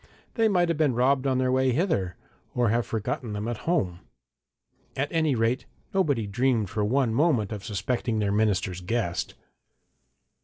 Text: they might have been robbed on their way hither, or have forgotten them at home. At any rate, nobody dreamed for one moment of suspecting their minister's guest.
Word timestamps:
they 0.33 0.47
might 0.47 0.67
have 0.67 0.79
been 0.79 0.95
robbed 0.95 1.27
on 1.27 1.37
their 1.37 1.51
way 1.51 1.71
hither, 1.71 2.15
or 2.55 2.69
have 2.69 2.87
forgotten 2.87 3.33
them 3.33 3.47
at 3.47 3.69
home. 3.69 3.99
At 4.95 5.09
any 5.11 5.35
rate, 5.35 5.67
nobody 5.93 6.25
dreamed 6.25 6.71
for 6.71 6.83
one 6.83 7.13
moment 7.13 7.51
of 7.51 7.63
suspecting 7.63 8.17
their 8.17 8.31
minister's 8.31 8.81
guest. 8.81 9.35